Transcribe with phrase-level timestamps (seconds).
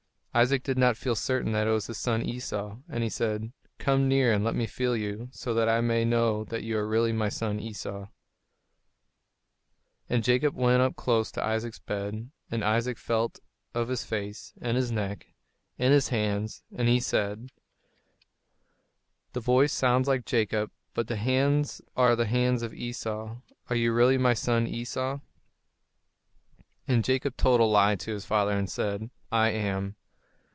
[0.33, 4.07] Isaac did not feel certain that it was his son Esau, and he said, "Come
[4.07, 7.11] near and let me feel you, so that I may know that you are really
[7.11, 8.07] my son Esau."
[10.09, 13.39] And Jacob went up close to Isaac's bed, and Isaac felt
[13.73, 15.27] of his face, and his neck,
[15.77, 17.49] and his hands, and he said:
[19.33, 21.81] [Illustration: "May nations bow down to you."] "The voice sounds like Jacob, but the hands
[21.97, 23.41] are the hands of Esau.
[23.69, 25.19] Are you really my son Esau?"
[26.87, 29.97] And Jacob told a lie to his father, and said, "I am."